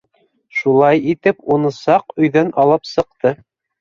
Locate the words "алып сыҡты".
2.65-3.37